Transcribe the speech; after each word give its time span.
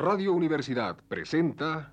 Radio 0.00 0.32
Universidad 0.32 0.96
presenta... 1.08 1.92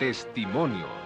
Testimonios. 0.00 1.05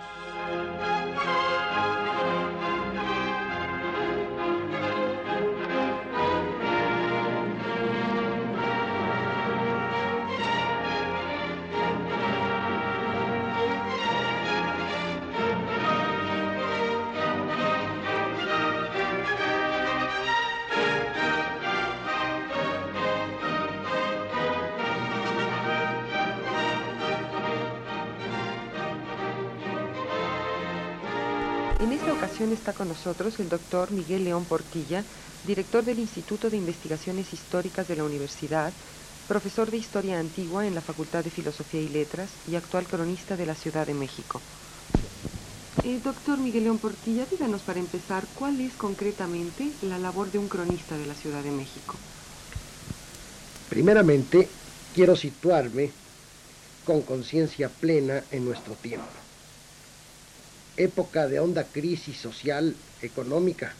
En 31.80 31.92
esta 31.92 32.12
ocasión 32.12 32.52
está 32.52 32.74
con 32.74 32.88
nosotros 32.88 33.40
el 33.40 33.48
doctor 33.48 33.90
Miguel 33.90 34.24
León 34.24 34.44
Portilla, 34.44 35.02
director 35.46 35.82
del 35.82 35.98
Instituto 35.98 36.50
de 36.50 36.58
Investigaciones 36.58 37.32
Históricas 37.32 37.88
de 37.88 37.96
la 37.96 38.04
Universidad, 38.04 38.70
profesor 39.26 39.70
de 39.70 39.78
Historia 39.78 40.20
Antigua 40.20 40.66
en 40.66 40.74
la 40.74 40.82
Facultad 40.82 41.24
de 41.24 41.30
Filosofía 41.30 41.80
y 41.80 41.88
Letras 41.88 42.28
y 42.50 42.56
actual 42.56 42.84
cronista 42.84 43.34
de 43.34 43.46
la 43.46 43.54
Ciudad 43.54 43.86
de 43.86 43.94
México. 43.94 44.42
Eh, 45.82 45.98
doctor 46.04 46.36
Miguel 46.36 46.64
León 46.64 46.76
Portilla, 46.76 47.24
díganos 47.30 47.62
para 47.62 47.80
empezar 47.80 48.24
cuál 48.38 48.60
es 48.60 48.74
concretamente 48.74 49.70
la 49.80 49.98
labor 49.98 50.30
de 50.30 50.36
un 50.36 50.48
cronista 50.48 50.98
de 50.98 51.06
la 51.06 51.14
Ciudad 51.14 51.42
de 51.42 51.50
México. 51.50 51.94
Primeramente, 53.70 54.50
quiero 54.94 55.16
situarme 55.16 55.90
con 56.84 57.00
conciencia 57.00 57.70
plena 57.70 58.22
en 58.30 58.44
nuestro 58.44 58.74
tiempo 58.74 59.29
época 60.76 61.28
de 61.28 61.40
honda 61.40 61.64
crisis 61.64 62.16
social, 62.16 62.74
económica 63.02 63.72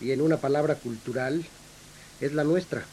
y 0.00 0.12
en 0.12 0.20
una 0.20 0.36
palabra 0.36 0.76
cultural, 0.76 1.44
es 2.20 2.32
la 2.32 2.44
nuestra. 2.44 2.84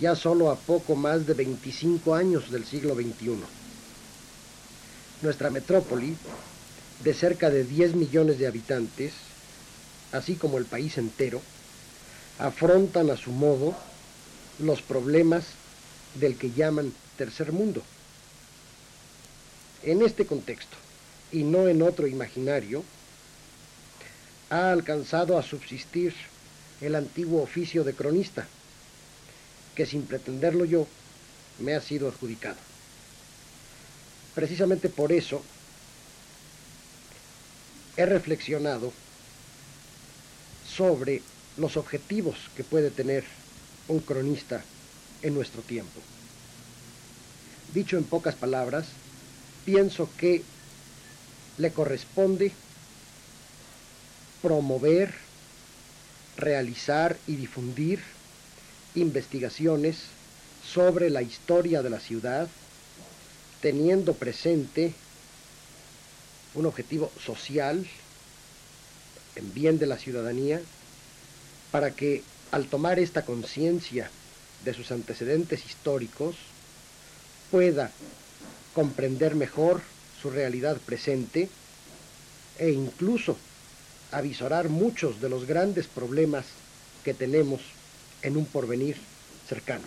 Ya 0.00 0.14
solo 0.14 0.50
a 0.50 0.56
poco 0.56 0.94
más 0.94 1.26
de 1.26 1.34
25 1.34 2.14
años 2.14 2.50
del 2.50 2.64
siglo 2.64 2.94
XXI. 2.94 3.38
Nuestra 5.22 5.50
metrópoli, 5.50 6.16
de 7.02 7.14
cerca 7.14 7.50
de 7.50 7.64
10 7.64 7.94
millones 7.94 8.38
de 8.38 8.46
habitantes, 8.46 9.12
así 10.12 10.36
como 10.36 10.58
el 10.58 10.64
país 10.64 10.98
entero, 10.98 11.42
afrontan 12.38 13.10
a 13.10 13.16
su 13.16 13.32
modo 13.32 13.76
los 14.60 14.82
problemas 14.82 15.44
del 16.14 16.36
que 16.36 16.52
llaman 16.52 16.92
tercer 17.16 17.52
mundo. 17.52 17.82
En 19.82 20.02
este 20.02 20.26
contexto, 20.26 20.76
y 21.32 21.44
no 21.44 21.68
en 21.68 21.82
otro 21.82 22.06
imaginario, 22.06 22.84
ha 24.50 24.70
alcanzado 24.72 25.38
a 25.38 25.42
subsistir 25.42 26.14
el 26.80 26.94
antiguo 26.94 27.42
oficio 27.42 27.84
de 27.84 27.94
cronista, 27.94 28.46
que 29.74 29.86
sin 29.86 30.02
pretenderlo 30.06 30.64
yo 30.64 30.86
me 31.58 31.74
ha 31.74 31.80
sido 31.80 32.08
adjudicado. 32.08 32.56
Precisamente 34.34 34.88
por 34.88 35.12
eso 35.12 35.42
he 37.96 38.06
reflexionado 38.06 38.92
sobre 40.76 41.22
los 41.56 41.76
objetivos 41.76 42.36
que 42.56 42.62
puede 42.62 42.90
tener 42.90 43.24
un 43.88 43.98
cronista 44.00 44.62
en 45.22 45.34
nuestro 45.34 45.62
tiempo. 45.62 46.00
Dicho 47.74 47.96
en 47.96 48.04
pocas 48.04 48.36
palabras, 48.36 48.86
pienso 49.64 50.08
que 50.16 50.44
le 51.58 51.72
corresponde 51.72 52.52
promover, 54.40 55.12
realizar 56.36 57.16
y 57.26 57.36
difundir 57.36 58.00
investigaciones 58.94 59.98
sobre 60.64 61.10
la 61.10 61.22
historia 61.22 61.82
de 61.82 61.90
la 61.90 62.00
ciudad, 62.00 62.48
teniendo 63.60 64.14
presente 64.14 64.94
un 66.54 66.66
objetivo 66.66 67.10
social 67.24 67.86
en 69.36 69.54
bien 69.54 69.78
de 69.78 69.86
la 69.86 69.98
ciudadanía, 69.98 70.60
para 71.70 71.90
que 71.90 72.22
al 72.50 72.66
tomar 72.66 72.98
esta 72.98 73.24
conciencia 73.24 74.10
de 74.64 74.74
sus 74.74 74.90
antecedentes 74.90 75.66
históricos, 75.66 76.36
pueda 77.50 77.90
comprender 78.74 79.34
mejor 79.34 79.82
su 80.20 80.30
realidad 80.30 80.76
presente 80.84 81.48
e 82.58 82.70
incluso 82.70 83.36
avisorar 84.12 84.68
muchos 84.68 85.20
de 85.20 85.28
los 85.28 85.46
grandes 85.46 85.86
problemas 85.86 86.46
que 87.04 87.14
tenemos 87.14 87.60
en 88.22 88.36
un 88.36 88.44
porvenir 88.46 88.96
cercano. 89.48 89.84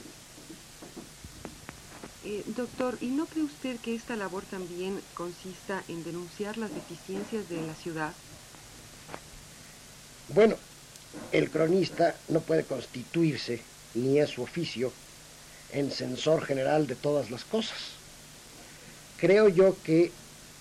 Eh, 2.24 2.44
doctor, 2.56 2.98
¿y 3.02 3.08
no 3.08 3.26
cree 3.26 3.44
usted 3.44 3.78
que 3.80 3.96
esta 3.96 4.16
labor 4.16 4.44
también 4.50 5.02
consista 5.16 5.84
en 5.88 6.04
denunciar 6.04 6.58
las 6.58 6.74
deficiencias 6.74 7.50
de 7.50 7.62
la 7.66 7.74
ciudad? 7.74 8.14
Bueno, 10.30 10.56
el 11.32 11.50
cronista 11.50 12.16
no 12.30 12.40
puede 12.40 12.64
constituirse, 12.64 13.62
ni 13.96 14.20
es 14.20 14.30
su 14.30 14.44
oficio, 14.44 14.94
en 15.74 15.92
censor 15.92 16.46
general 16.46 16.88
de 16.88 16.96
todas 16.96 17.32
las 17.32 17.44
cosas. 17.44 18.01
Creo 19.22 19.50
yo 19.50 19.78
que 19.84 20.12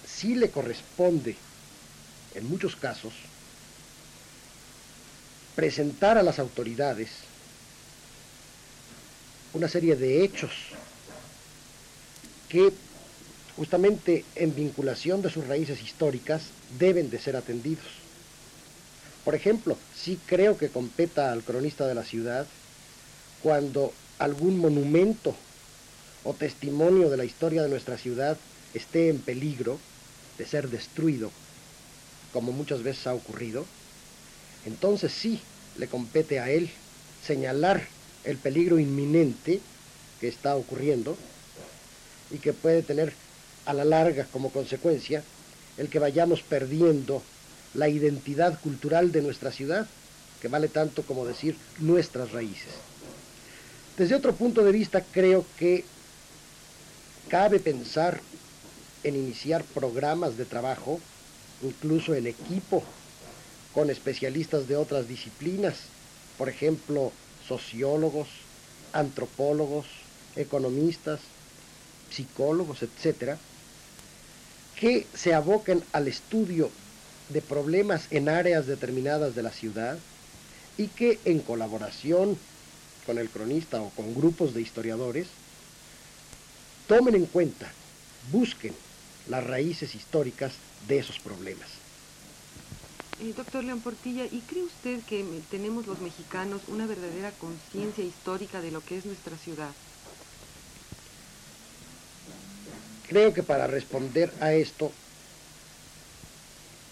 sí 0.04 0.34
le 0.34 0.50
corresponde, 0.50 1.34
en 2.34 2.46
muchos 2.46 2.76
casos, 2.76 3.14
presentar 5.56 6.18
a 6.18 6.22
las 6.22 6.38
autoridades 6.38 7.08
una 9.54 9.66
serie 9.66 9.96
de 9.96 10.22
hechos 10.22 10.50
que 12.50 12.70
justamente 13.56 14.26
en 14.34 14.54
vinculación 14.54 15.22
de 15.22 15.30
sus 15.30 15.46
raíces 15.46 15.82
históricas 15.82 16.42
deben 16.78 17.08
de 17.08 17.18
ser 17.18 17.36
atendidos. 17.36 17.86
Por 19.24 19.34
ejemplo, 19.34 19.78
sí 19.94 20.18
creo 20.26 20.58
que 20.58 20.68
competa 20.68 21.32
al 21.32 21.44
cronista 21.44 21.86
de 21.86 21.94
la 21.94 22.04
ciudad 22.04 22.46
cuando 23.42 23.94
algún 24.18 24.58
monumento 24.58 25.34
o 26.24 26.34
testimonio 26.34 27.08
de 27.10 27.16
la 27.16 27.24
historia 27.24 27.62
de 27.62 27.68
nuestra 27.68 27.96
ciudad 27.96 28.36
esté 28.74 29.08
en 29.08 29.18
peligro, 29.18 29.78
de 30.38 30.46
ser 30.46 30.68
destruido, 30.68 31.30
como 32.32 32.52
muchas 32.52 32.82
veces 32.82 33.06
ha 33.06 33.14
ocurrido, 33.14 33.64
entonces 34.66 35.12
sí 35.12 35.40
le 35.76 35.86
compete 35.88 36.38
a 36.40 36.50
él 36.50 36.70
señalar 37.26 37.86
el 38.24 38.36
peligro 38.36 38.78
inminente 38.78 39.60
que 40.20 40.28
está 40.28 40.56
ocurriendo 40.56 41.16
y 42.30 42.38
que 42.38 42.52
puede 42.52 42.82
tener 42.82 43.12
a 43.66 43.74
la 43.74 43.84
larga 43.84 44.24
como 44.32 44.50
consecuencia 44.50 45.22
el 45.78 45.88
que 45.88 45.98
vayamos 45.98 46.42
perdiendo 46.42 47.22
la 47.74 47.88
identidad 47.88 48.60
cultural 48.60 49.12
de 49.12 49.22
nuestra 49.22 49.50
ciudad, 49.50 49.86
que 50.42 50.48
vale 50.48 50.68
tanto 50.68 51.02
como 51.02 51.24
decir 51.24 51.56
nuestras 51.80 52.32
raíces. 52.32 52.72
Desde 53.96 54.14
otro 54.14 54.34
punto 54.34 54.62
de 54.64 54.72
vista, 54.72 55.02
creo 55.12 55.44
que 55.58 55.84
cabe 57.30 57.60
pensar 57.60 58.20
en 59.04 59.14
iniciar 59.14 59.62
programas 59.62 60.36
de 60.36 60.44
trabajo, 60.44 60.98
incluso 61.62 62.14
en 62.14 62.26
equipo, 62.26 62.82
con 63.72 63.88
especialistas 63.88 64.66
de 64.66 64.76
otras 64.76 65.08
disciplinas, 65.08 65.76
por 66.36 66.48
ejemplo, 66.48 67.12
sociólogos, 67.46 68.26
antropólogos, 68.92 69.86
economistas, 70.34 71.20
psicólogos, 72.10 72.82
etcétera, 72.82 73.38
que 74.80 75.06
se 75.14 75.32
aboquen 75.32 75.84
al 75.92 76.08
estudio 76.08 76.68
de 77.28 77.40
problemas 77.40 78.08
en 78.10 78.28
áreas 78.28 78.66
determinadas 78.66 79.36
de 79.36 79.42
la 79.44 79.52
ciudad 79.52 79.98
y 80.76 80.88
que 80.88 81.20
en 81.24 81.38
colaboración 81.38 82.36
con 83.06 83.18
el 83.18 83.28
cronista 83.28 83.80
o 83.80 83.90
con 83.90 84.14
grupos 84.14 84.52
de 84.52 84.62
historiadores 84.62 85.28
tomen 86.90 87.14
en 87.14 87.26
cuenta, 87.26 87.70
busquen 88.32 88.74
las 89.28 89.46
raíces 89.46 89.94
históricas 89.94 90.54
de 90.88 90.98
esos 90.98 91.20
problemas. 91.20 91.68
Eh, 93.22 93.32
doctor 93.36 93.62
León 93.62 93.80
Portilla, 93.80 94.24
¿y 94.24 94.40
cree 94.40 94.64
usted 94.64 94.98
que 95.04 95.24
tenemos 95.52 95.86
los 95.86 96.00
mexicanos 96.00 96.62
una 96.66 96.86
verdadera 96.86 97.30
conciencia 97.30 98.02
histórica 98.02 98.60
de 98.60 98.72
lo 98.72 98.84
que 98.84 98.98
es 98.98 99.06
nuestra 99.06 99.36
ciudad? 99.36 99.70
Creo 103.08 103.32
que 103.32 103.44
para 103.44 103.68
responder 103.68 104.32
a 104.40 104.52
esto 104.54 104.90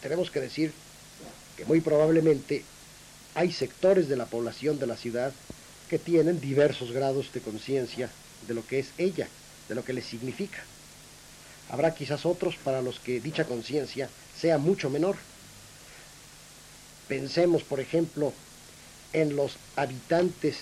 tenemos 0.00 0.30
que 0.30 0.40
decir 0.40 0.72
que 1.56 1.64
muy 1.64 1.80
probablemente 1.80 2.62
hay 3.34 3.50
sectores 3.50 4.08
de 4.08 4.16
la 4.16 4.26
población 4.26 4.78
de 4.78 4.86
la 4.86 4.96
ciudad 4.96 5.32
que 5.90 5.98
tienen 5.98 6.40
diversos 6.40 6.92
grados 6.92 7.32
de 7.32 7.40
conciencia 7.40 8.10
de 8.46 8.54
lo 8.54 8.64
que 8.64 8.78
es 8.78 8.90
ella, 8.96 9.26
de 9.68 9.74
lo 9.74 9.84
que 9.84 9.92
le 9.92 10.02
significa. 10.02 10.58
Habrá 11.70 11.94
quizás 11.94 12.24
otros 12.24 12.56
para 12.56 12.82
los 12.82 12.98
que 12.98 13.20
dicha 13.20 13.44
conciencia 13.44 14.08
sea 14.38 14.58
mucho 14.58 14.88
menor. 14.90 15.16
Pensemos, 17.08 17.62
por 17.62 17.80
ejemplo, 17.80 18.32
en 19.12 19.36
los 19.36 19.56
habitantes 19.76 20.58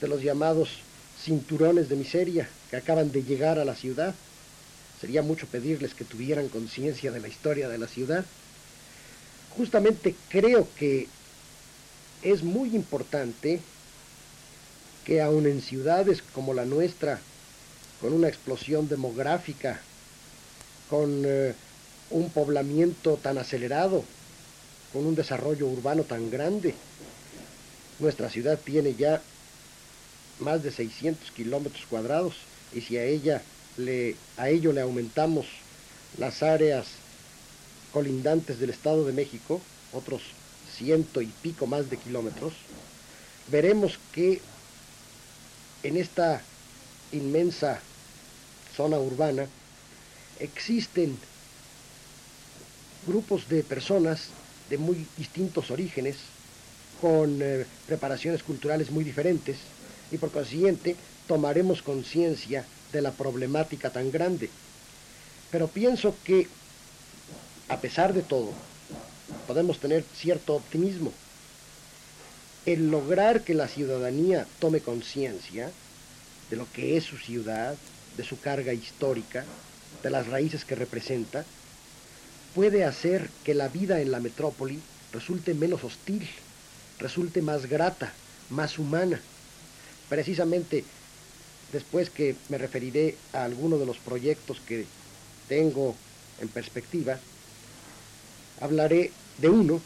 de 0.00 0.08
los 0.08 0.22
llamados 0.22 0.78
cinturones 1.22 1.88
de 1.88 1.96
miseria 1.96 2.48
que 2.70 2.76
acaban 2.76 3.12
de 3.12 3.22
llegar 3.22 3.58
a 3.58 3.64
la 3.64 3.74
ciudad. 3.74 4.14
Sería 5.00 5.22
mucho 5.22 5.46
pedirles 5.46 5.94
que 5.94 6.04
tuvieran 6.04 6.48
conciencia 6.48 7.10
de 7.10 7.20
la 7.20 7.28
historia 7.28 7.68
de 7.68 7.78
la 7.78 7.86
ciudad. 7.86 8.24
Justamente 9.56 10.14
creo 10.28 10.68
que 10.76 11.08
es 12.22 12.42
muy 12.42 12.74
importante 12.74 13.60
que 15.04 15.22
aun 15.22 15.46
en 15.46 15.62
ciudades 15.62 16.22
como 16.34 16.54
la 16.54 16.66
nuestra, 16.66 17.20
con 18.00 18.12
una 18.12 18.28
explosión 18.28 18.88
demográfica, 18.88 19.80
con 20.88 21.22
eh, 21.24 21.54
un 22.10 22.30
poblamiento 22.30 23.16
tan 23.16 23.38
acelerado, 23.38 24.04
con 24.92 25.06
un 25.06 25.14
desarrollo 25.14 25.66
urbano 25.66 26.02
tan 26.02 26.30
grande, 26.30 26.74
nuestra 27.98 28.30
ciudad 28.30 28.58
tiene 28.58 28.94
ya 28.94 29.20
más 30.40 30.62
de 30.62 30.72
600 30.72 31.30
kilómetros 31.32 31.84
cuadrados 31.88 32.34
y 32.72 32.80
si 32.80 32.96
a, 32.96 33.04
ella 33.04 33.42
le, 33.76 34.16
a 34.36 34.48
ello 34.48 34.72
le 34.72 34.80
aumentamos 34.80 35.46
las 36.18 36.42
áreas 36.42 36.86
colindantes 37.92 38.58
del 38.58 38.70
Estado 38.70 39.04
de 39.04 39.12
México, 39.12 39.60
otros 39.92 40.22
ciento 40.76 41.20
y 41.20 41.26
pico 41.26 41.66
más 41.66 41.90
de 41.90 41.98
kilómetros, 41.98 42.54
veremos 43.48 43.98
que 44.12 44.40
en 45.82 45.96
esta 45.96 46.42
inmensa 47.12 47.80
zona 48.76 48.98
urbana 48.98 49.46
existen 50.38 51.16
grupos 53.06 53.48
de 53.48 53.62
personas 53.62 54.28
de 54.68 54.78
muy 54.78 55.06
distintos 55.16 55.70
orígenes, 55.70 56.16
con 57.00 57.40
eh, 57.42 57.66
preparaciones 57.86 58.42
culturales 58.42 58.90
muy 58.90 59.04
diferentes, 59.04 59.58
y 60.12 60.18
por 60.18 60.30
consiguiente 60.30 60.96
tomaremos 61.26 61.82
conciencia 61.82 62.64
de 62.92 63.02
la 63.02 63.12
problemática 63.12 63.90
tan 63.90 64.10
grande. 64.10 64.50
Pero 65.50 65.68
pienso 65.68 66.14
que, 66.24 66.46
a 67.68 67.78
pesar 67.78 68.12
de 68.12 68.22
todo, 68.22 68.52
podemos 69.46 69.78
tener 69.78 70.04
cierto 70.16 70.54
optimismo. 70.54 71.12
El 72.66 72.90
lograr 72.90 73.42
que 73.42 73.54
la 73.54 73.68
ciudadanía 73.68 74.46
tome 74.58 74.80
conciencia 74.80 75.70
de 76.50 76.56
lo 76.56 76.70
que 76.72 76.96
es 76.96 77.04
su 77.04 77.16
ciudad, 77.16 77.76
de 78.16 78.24
su 78.24 78.40
carga 78.40 78.72
histórica, 78.72 79.44
de 80.02 80.10
las 80.10 80.26
raíces 80.28 80.64
que 80.64 80.74
representa, 80.74 81.44
puede 82.54 82.84
hacer 82.84 83.28
que 83.44 83.54
la 83.54 83.68
vida 83.68 84.00
en 84.00 84.10
la 84.10 84.20
metrópoli 84.20 84.78
resulte 85.12 85.54
menos 85.54 85.84
hostil, 85.84 86.28
resulte 86.98 87.42
más 87.42 87.66
grata, 87.66 88.12
más 88.50 88.78
humana. 88.78 89.20
Precisamente 90.08 90.84
después 91.72 92.10
que 92.10 92.34
me 92.48 92.58
referiré 92.58 93.16
a 93.32 93.44
algunos 93.44 93.78
de 93.78 93.86
los 93.86 93.98
proyectos 93.98 94.58
que 94.66 94.84
tengo 95.48 95.94
en 96.40 96.48
perspectiva, 96.48 97.18
hablaré 98.60 99.12
de 99.38 99.48
uno 99.48 99.80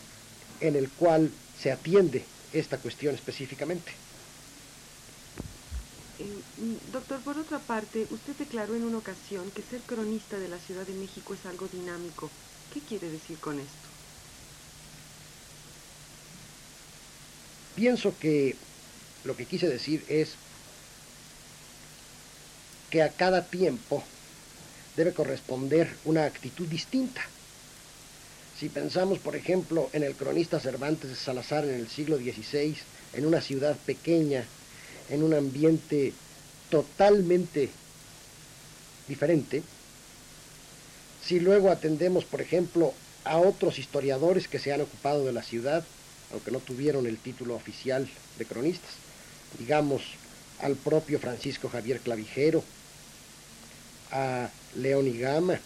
en 0.60 0.76
el 0.76 0.88
cual 0.90 1.30
se 1.60 1.70
atiende 1.70 2.22
esta 2.52 2.78
cuestión 2.78 3.14
específicamente. 3.14 3.92
Eh, 6.18 6.44
mm, 6.58 6.92
doctor, 6.92 7.20
por 7.22 7.38
otra 7.38 7.58
parte, 7.58 8.06
usted 8.10 8.34
declaró 8.36 8.74
en 8.76 8.84
una 8.84 8.98
ocasión 8.98 9.50
que 9.50 9.62
ser 9.62 9.80
cronista 9.82 10.38
de 10.38 10.48
la 10.48 10.58
Ciudad 10.58 10.86
de 10.86 10.94
México 10.94 11.34
es 11.34 11.44
algo 11.46 11.66
dinámico. 11.68 12.30
¿Qué 12.72 12.80
quiere 12.80 13.10
decir 13.10 13.38
con 13.38 13.58
esto? 13.58 13.88
Pienso 17.74 18.16
que 18.18 18.56
lo 19.24 19.36
que 19.36 19.46
quise 19.46 19.68
decir 19.68 20.04
es 20.08 20.36
que 22.90 23.02
a 23.02 23.10
cada 23.10 23.44
tiempo 23.48 24.04
debe 24.96 25.12
corresponder 25.12 25.98
una 26.04 26.24
actitud 26.26 26.68
distinta. 26.68 27.22
Si 28.56 28.68
pensamos, 28.68 29.18
por 29.18 29.34
ejemplo, 29.34 29.90
en 29.92 30.04
el 30.04 30.14
cronista 30.14 30.60
Cervantes 30.60 31.10
de 31.10 31.16
Salazar 31.16 31.64
en 31.64 31.74
el 31.74 31.88
siglo 31.88 32.18
XVI, 32.18 32.76
en 33.14 33.26
una 33.26 33.40
ciudad 33.40 33.76
pequeña, 33.78 34.46
en 35.10 35.22
un 35.22 35.34
ambiente 35.34 36.12
totalmente 36.70 37.70
diferente, 39.08 39.62
si 41.24 41.40
luego 41.40 41.70
atendemos, 41.70 42.24
por 42.24 42.40
ejemplo, 42.40 42.92
a 43.24 43.38
otros 43.38 43.78
historiadores 43.78 44.48
que 44.48 44.58
se 44.58 44.72
han 44.72 44.82
ocupado 44.82 45.24
de 45.24 45.32
la 45.32 45.42
ciudad, 45.42 45.84
aunque 46.32 46.50
no 46.50 46.60
tuvieron 46.60 47.06
el 47.06 47.18
título 47.18 47.54
oficial 47.54 48.08
de 48.38 48.44
cronistas, 48.44 48.92
digamos 49.58 50.02
al 50.60 50.76
propio 50.76 51.18
Francisco 51.18 51.68
Javier 51.68 52.00
Clavijero, 52.00 52.62
a 54.10 54.48
León 54.76 55.06
y 55.06 55.18
Gama, 55.18 55.58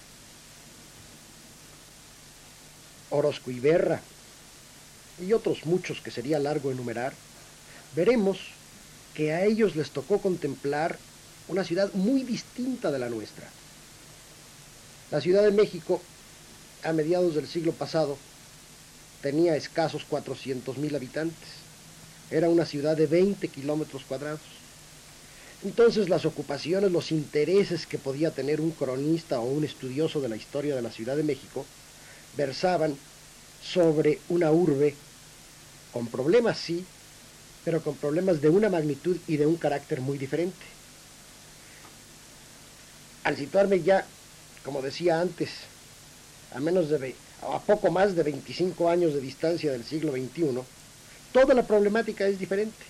Orozco 3.11 3.51
Iberra 3.51 4.01
y 5.21 5.33
otros 5.33 5.67
muchos 5.67 6.01
que 6.01 6.11
sería 6.11 6.39
largo 6.39 6.71
enumerar, 6.71 7.13
veremos 7.95 8.39
que 9.15 9.33
a 9.33 9.45
ellos 9.45 9.77
les 9.77 9.91
tocó 9.91 10.21
contemplar 10.21 10.99
una 11.49 11.65
ciudad 11.65 11.93
muy 11.95 12.23
distinta 12.23 12.91
de 12.91 12.99
la 12.99 13.09
nuestra. 13.09 13.49
La 15.11 15.21
Ciudad 15.21 15.43
de 15.43 15.51
México, 15.51 16.03
a 16.85 16.93
mediados 16.93 17.35
del 17.35 17.49
siglo 17.49 17.73
pasado, 17.73 18.19
tenía 19.23 19.57
escasos 19.57 20.05
400.000 20.09 20.95
habitantes. 20.95 21.49
Era 22.31 22.51
una 22.51 22.67
ciudad 22.67 22.97
de 22.97 23.07
20 23.07 23.49
kilómetros 23.49 24.03
cuadrados. 24.05 24.41
Entonces 25.65 26.09
las 26.09 26.25
ocupaciones, 26.25 26.93
los 26.93 27.11
intereses 27.11 27.87
que 27.87 27.99
podía 27.99 28.31
tener 28.31 28.61
un 28.61 28.71
cronista 28.71 29.41
o 29.41 29.45
un 29.45 29.65
estudioso 29.65 30.21
de 30.21 30.29
la 30.29 30.37
historia 30.37 30.77
de 30.77 30.83
la 30.83 30.93
Ciudad 30.93 31.17
de 31.17 31.25
México 31.25 31.65
versaban 32.37 32.97
sobre 33.63 34.21
una 34.29 34.53
urbe 34.53 34.95
con 35.93 36.07
problemas, 36.07 36.59
sí, 36.59 36.85
pero 37.69 37.83
con 37.83 37.97
problemas 37.97 38.41
de 38.41 38.49
una 38.49 38.71
magnitud 38.71 39.19
y 39.27 39.37
de 39.37 39.45
un 39.45 39.57
carácter 39.57 40.01
muy 40.01 40.17
diferente. 40.17 40.57
Al 43.25 43.37
situarme 43.37 43.83
ya, 43.83 44.07
como 44.65 44.81
decía 44.81 45.21
antes, 45.21 45.51
a 46.55 46.61
menos 46.61 46.89
de 46.89 47.15
a 47.43 47.59
poco 47.59 47.91
más 47.91 48.17
de 48.17 48.23
25 48.23 48.89
años 48.89 49.13
de 49.13 49.21
distancia 49.21 49.71
del 49.71 49.85
siglo 49.85 50.13
XXI, 50.13 50.63
toda 51.31 51.53
la 51.53 51.63
problemática 51.63 52.27
es 52.27 52.39
diferente. 52.39 52.87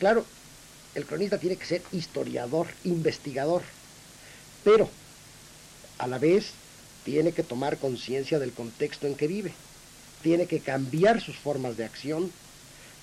Claro, 0.00 0.24
el 0.96 1.06
cronista 1.06 1.38
tiene 1.38 1.54
que 1.54 1.66
ser 1.66 1.82
historiador, 1.92 2.66
investigador, 2.82 3.62
pero 4.64 4.88
a 5.98 6.08
la 6.08 6.18
vez 6.18 6.46
tiene 7.04 7.30
que 7.30 7.44
tomar 7.44 7.78
conciencia 7.78 8.40
del 8.40 8.50
contexto 8.50 9.06
en 9.06 9.14
que 9.14 9.28
vive, 9.28 9.52
tiene 10.20 10.46
que 10.46 10.58
cambiar 10.58 11.20
sus 11.20 11.36
formas 11.36 11.76
de 11.76 11.84
acción, 11.84 12.32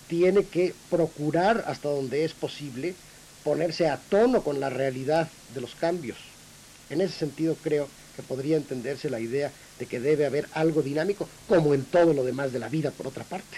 tiene 0.07 0.45
que 0.45 0.73
procurar 0.89 1.65
hasta 1.67 1.89
donde 1.89 2.23
es 2.23 2.33
posible 2.33 2.95
ponerse 3.43 3.89
a 3.89 3.97
tono 3.97 4.41
con 4.41 4.59
la 4.59 4.69
realidad 4.69 5.29
de 5.53 5.61
los 5.61 5.75
cambios. 5.75 6.17
En 6.89 7.01
ese 7.01 7.13
sentido 7.13 7.55
creo 7.61 7.87
que 8.15 8.23
podría 8.23 8.57
entenderse 8.57 9.09
la 9.09 9.19
idea 9.19 9.51
de 9.79 9.85
que 9.85 9.99
debe 9.99 10.25
haber 10.25 10.49
algo 10.53 10.81
dinámico, 10.81 11.29
como 11.47 11.73
en 11.73 11.85
todo 11.85 12.13
lo 12.13 12.23
demás 12.23 12.51
de 12.51 12.59
la 12.59 12.69
vida, 12.69 12.91
por 12.91 13.07
otra 13.07 13.23
parte. 13.23 13.57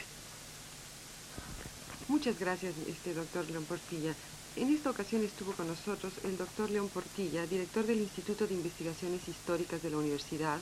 Muchas 2.07 2.39
gracias, 2.39 2.73
este 2.87 3.13
doctor 3.13 3.49
León 3.49 3.65
Portilla. 3.65 4.13
En 4.55 4.73
esta 4.73 4.89
ocasión 4.89 5.23
estuvo 5.23 5.53
con 5.53 5.67
nosotros 5.67 6.11
el 6.23 6.37
doctor 6.37 6.69
León 6.69 6.89
Portilla, 6.89 7.45
director 7.45 7.85
del 7.85 7.99
Instituto 7.99 8.47
de 8.47 8.55
Investigaciones 8.55 9.27
Históricas 9.27 9.81
de 9.81 9.91
la 9.91 9.97
Universidad, 9.97 10.57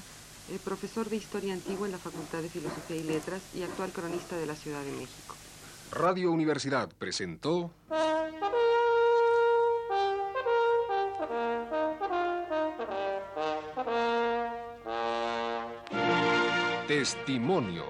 el 0.52 0.60
profesor 0.60 1.10
de 1.10 1.16
Historia 1.16 1.54
Antigua 1.54 1.88
en 1.88 1.94
la 1.94 1.98
Facultad 1.98 2.42
de 2.42 2.50
Filosofía 2.50 2.98
y 2.98 3.04
Letras 3.04 3.42
y 3.56 3.64
actual 3.64 3.92
cronista 3.92 4.38
de 4.38 4.46
la 4.46 4.56
Ciudad 4.56 4.84
de 4.84 4.92
México. 4.92 5.36
Radio 5.92 6.32
Universidad 6.32 6.90
presentó... 6.98 7.72
Testimonios. 16.88 17.86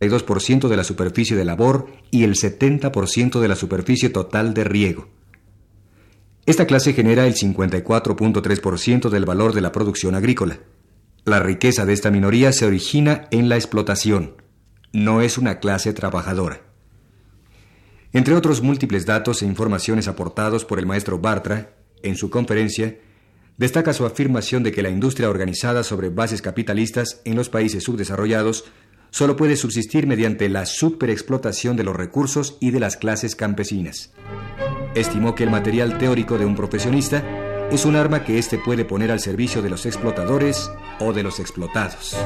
62% 0.00 0.68
de 0.68 0.76
la 0.76 0.84
superficie 0.84 1.36
de 1.36 1.44
labor 1.44 1.86
y 2.10 2.24
el 2.24 2.34
70% 2.34 3.38
de 3.38 3.48
la 3.48 3.56
superficie 3.56 4.08
total 4.08 4.54
de 4.54 4.64
riego. 4.64 5.08
Esta 6.46 6.66
clase 6.66 6.94
genera 6.94 7.26
el 7.26 7.34
54.3% 7.34 9.10
del 9.10 9.24
valor 9.26 9.52
de 9.52 9.60
la 9.60 9.72
producción 9.72 10.14
agrícola. 10.14 10.60
La 11.24 11.38
riqueza 11.38 11.84
de 11.84 11.92
esta 11.92 12.10
minoría 12.10 12.52
se 12.52 12.64
origina 12.64 13.28
en 13.30 13.48
la 13.48 13.56
explotación. 13.56 14.36
No 14.92 15.20
es 15.20 15.36
una 15.36 15.60
clase 15.60 15.92
trabajadora. 15.92 16.62
Entre 18.12 18.34
otros 18.34 18.62
múltiples 18.62 19.06
datos 19.06 19.42
e 19.42 19.46
informaciones 19.46 20.08
aportados 20.08 20.64
por 20.64 20.78
el 20.78 20.86
maestro 20.86 21.18
Bartra, 21.18 21.74
en 22.02 22.16
su 22.16 22.30
conferencia, 22.30 22.98
destaca 23.58 23.92
su 23.92 24.06
afirmación 24.06 24.62
de 24.62 24.72
que 24.72 24.82
la 24.82 24.88
industria 24.88 25.28
organizada 25.28 25.84
sobre 25.84 26.08
bases 26.08 26.40
capitalistas 26.40 27.20
en 27.24 27.36
los 27.36 27.50
países 27.50 27.84
subdesarrollados 27.84 28.64
solo 29.10 29.36
puede 29.36 29.56
subsistir 29.56 30.06
mediante 30.06 30.48
la 30.48 30.66
superexplotación 30.66 31.76
de 31.76 31.84
los 31.84 31.96
recursos 31.96 32.56
y 32.60 32.70
de 32.70 32.80
las 32.80 32.96
clases 32.96 33.36
campesinas. 33.36 34.12
Estimó 34.94 35.34
que 35.34 35.44
el 35.44 35.50
material 35.50 35.98
teórico 35.98 36.38
de 36.38 36.46
un 36.46 36.56
profesionista 36.56 37.22
es 37.70 37.84
un 37.84 37.94
arma 37.94 38.24
que 38.24 38.38
éste 38.38 38.58
puede 38.58 38.84
poner 38.84 39.12
al 39.12 39.20
servicio 39.20 39.62
de 39.62 39.70
los 39.70 39.86
explotadores 39.86 40.70
o 40.98 41.12
de 41.12 41.22
los 41.22 41.38
explotados. 41.38 42.16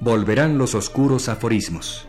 Volverán 0.00 0.58
los 0.58 0.74
oscuros 0.74 1.28
aforismos. 1.28 2.08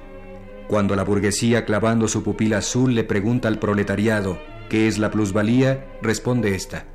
Cuando 0.67 0.95
la 0.95 1.03
burguesía 1.03 1.63
clavando 1.63 2.07
su 2.07 2.23
pupila 2.23 2.57
azul 2.57 2.95
le 2.95 3.03
pregunta 3.03 3.47
al 3.47 3.59
proletariado 3.59 4.39
qué 4.67 4.87
es 4.87 4.97
la 4.97 5.11
plusvalía, 5.11 5.85
responde 6.01 6.55
esta, 6.55 6.87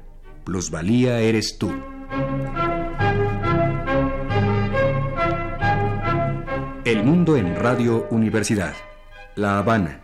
plusvalía 0.44 1.20
eres 1.20 1.56
tú. 1.56 1.72
El 6.84 7.04
mundo 7.04 7.36
en 7.36 7.54
Radio 7.54 8.08
Universidad. 8.10 8.74
La 9.36 9.58
Habana. 9.58 10.00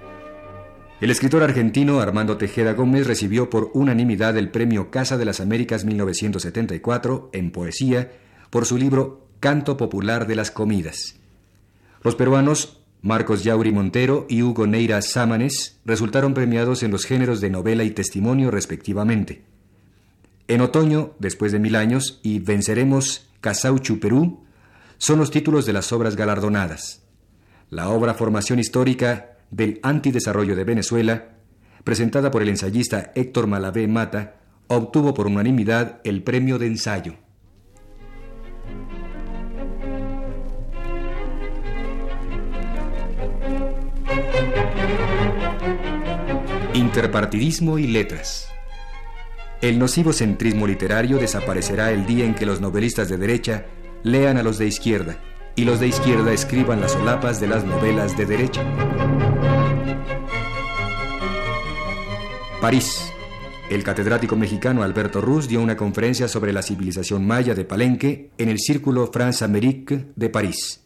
El 1.01 1.11
escritor 1.11 1.43
argentino 1.43 2.01
Armando 2.01 2.37
Tejeda 2.37 2.75
Gómez 2.75 3.07
recibió 3.07 3.51
por 3.51 3.71
unanimidad 3.75 4.37
el 4.37 4.51
premio 4.51 4.91
Casa 4.91 5.19
de 5.19 5.25
las 5.25 5.41
Américas 5.41 5.85
1974 5.85 7.31
en 7.33 7.51
poesía 7.51 8.13
por 8.51 8.67
su 8.67 8.79
libro 8.79 9.27
Canto 9.41 9.77
Popular 9.77 10.27
de 10.27 10.37
las 10.37 10.51
Comidas. 10.51 11.17
Los 12.03 12.15
peruanos 12.15 12.83
Marcos 13.03 13.43
Yauri 13.43 13.73
Montero 13.73 14.27
y 14.29 14.43
Hugo 14.43 14.67
Neira 14.67 15.03
Sámanes 15.03 15.81
resultaron 15.85 16.35
premiados 16.35 16.83
en 16.83 16.93
los 16.93 17.05
géneros 17.05 17.41
de 17.41 17.51
novela 17.51 17.85
y 17.85 17.91
testimonio 17.91 18.51
respectivamente. 18.51 19.56
En 20.49 20.61
otoño, 20.61 21.15
después 21.19 21.51
de 21.51 21.59
mil 21.59 21.75
años, 21.75 22.21
y 22.23 22.39
Venceremos 22.39 23.29
Casauchu 23.41 23.99
Perú, 23.99 24.45
son 24.97 25.19
los 25.19 25.33
títulos 25.33 25.67
de 25.67 25.73
las 25.73 25.93
obras 25.93 26.15
galardonadas. 26.15 27.03
La 27.69 27.89
obra 27.89 28.15
Formación 28.15 28.61
Histórica 28.61 29.39
del 29.51 29.81
Antidesarrollo 29.83 30.55
de 30.55 30.63
Venezuela, 30.63 31.31
presentada 31.83 32.31
por 32.31 32.43
el 32.43 32.49
ensayista 32.49 33.13
Héctor 33.17 33.49
Malavé 33.49 33.89
Mata, 33.89 34.37
obtuvo 34.69 35.15
por 35.15 35.27
unanimidad 35.27 36.01
el 36.05 36.23
premio 36.23 36.59
de 36.59 36.67
ensayo. 36.69 37.15
Interpartidismo 46.73 47.79
y 47.79 47.89
letras. 47.89 48.49
El 49.63 49.79
nocivo 49.79 50.13
centrismo 50.13 50.67
literario 50.67 51.19
desaparecerá 51.19 51.91
el 51.91 52.05
día 52.05 52.27
en 52.27 52.35
que 52.35 52.45
los 52.45 52.61
novelistas 52.61 53.09
de 53.09 53.17
derecha 53.17 53.65
lean 54.03 54.37
a 54.37 54.43
los 54.43 54.59
de 54.59 54.67
izquierda 54.67 55.19
y 55.55 55.65
los 55.65 55.81
de 55.81 55.89
izquierda 55.89 56.33
escriban 56.33 56.83
las 56.83 56.93
solapas 56.93 57.41
de 57.41 57.47
las 57.47 57.65
novelas 57.65 58.17
de 58.19 58.27
derecha. 58.27 58.63
París. 62.61 63.13
El 63.71 63.83
catedrático 63.83 64.37
mexicano 64.37 64.83
Alberto 64.83 65.21
Ruz 65.21 65.49
dio 65.49 65.61
una 65.61 65.77
conferencia 65.77 66.29
sobre 66.29 66.53
la 66.53 66.63
civilización 66.63 67.27
maya 67.27 67.55
de 67.55 67.65
Palenque 67.65 68.31
en 68.39 68.49
el 68.51 68.59
Círculo 68.59 69.11
France-Amérique 69.13 70.07
de 70.15 70.29
París. 70.29 70.83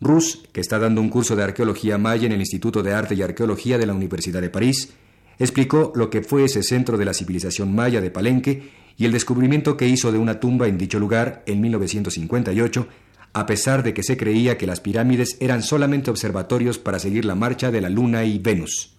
Ruz, 0.00 0.42
que 0.52 0.60
está 0.60 0.78
dando 0.78 1.02
un 1.02 1.10
curso 1.10 1.36
de 1.36 1.44
arqueología 1.44 1.98
maya 1.98 2.26
en 2.26 2.32
el 2.32 2.40
Instituto 2.40 2.82
de 2.82 2.94
Arte 2.94 3.14
y 3.14 3.22
Arqueología 3.22 3.76
de 3.76 3.86
la 3.86 3.92
Universidad 3.92 4.40
de 4.40 4.50
París, 4.50 4.94
explicó 5.40 5.92
lo 5.96 6.10
que 6.10 6.22
fue 6.22 6.44
ese 6.44 6.62
centro 6.62 6.96
de 6.98 7.04
la 7.04 7.14
civilización 7.14 7.74
maya 7.74 8.00
de 8.00 8.10
Palenque 8.10 8.70
y 8.96 9.06
el 9.06 9.12
descubrimiento 9.12 9.76
que 9.76 9.88
hizo 9.88 10.12
de 10.12 10.18
una 10.18 10.38
tumba 10.38 10.68
en 10.68 10.78
dicho 10.78 10.98
lugar 10.98 11.42
en 11.46 11.60
1958, 11.62 12.86
a 13.32 13.46
pesar 13.46 13.82
de 13.82 13.94
que 13.94 14.02
se 14.02 14.16
creía 14.16 14.58
que 14.58 14.66
las 14.66 14.80
pirámides 14.80 15.38
eran 15.40 15.62
solamente 15.62 16.10
observatorios 16.10 16.78
para 16.78 16.98
seguir 16.98 17.24
la 17.24 17.34
marcha 17.34 17.70
de 17.70 17.80
la 17.80 17.88
Luna 17.88 18.24
y 18.24 18.38
Venus. 18.38 18.94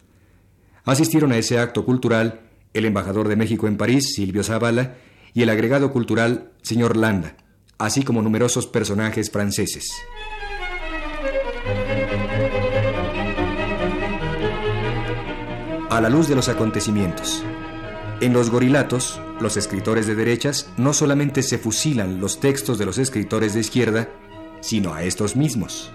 Asistieron 0.84 1.32
a 1.32 1.38
ese 1.38 1.60
acto 1.60 1.86
cultural 1.86 2.42
el 2.74 2.86
embajador 2.86 3.28
de 3.28 3.36
México 3.36 3.68
en 3.68 3.78
París, 3.78 4.14
Silvio 4.16 4.44
Zavala, 4.44 4.96
y 5.34 5.44
el 5.44 5.50
agregado 5.50 5.92
cultural, 5.92 6.52
señor 6.64 6.98
Landa, 6.98 7.36
así 7.78 8.04
como 8.04 8.22
numerosos 8.22 8.66
personajes 8.68 9.30
franceses. 9.30 9.92
A 15.92 16.00
la 16.00 16.08
luz 16.08 16.30
de 16.30 16.36
los 16.36 16.48
acontecimientos. 16.48 17.44
En 18.22 18.32
los 18.32 18.50
gorilatos, 18.50 19.20
los 19.42 19.58
escritores 19.58 20.08
de 20.08 20.16
derechas 20.16 20.72
no 20.78 20.94
solamente 20.94 21.44
se 21.44 21.58
fusilan 21.58 22.22
los 22.22 22.40
textos 22.40 22.78
de 22.78 22.86
los 22.86 22.98
escritores 22.98 23.54
de 23.54 23.60
izquierda, 23.60 24.08
sino 24.62 24.94
a 24.94 25.04
estos 25.04 25.36
mismos. 25.36 25.92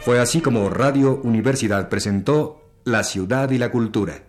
Fue 0.00 0.18
así 0.18 0.40
como 0.40 0.70
Radio 0.70 1.20
Universidad 1.22 1.88
presentó 1.88 2.68
La 2.82 3.04
ciudad 3.04 3.48
y 3.52 3.58
la 3.58 3.70
cultura. 3.70 4.24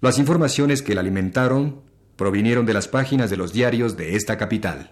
Las 0.00 0.18
informaciones 0.18 0.82
que 0.82 0.96
la 0.96 1.02
alimentaron 1.02 1.82
provinieron 2.16 2.66
de 2.66 2.74
las 2.74 2.88
páginas 2.88 3.30
de 3.30 3.36
los 3.36 3.52
diarios 3.52 3.96
de 3.96 4.16
esta 4.16 4.36
capital. 4.36 4.90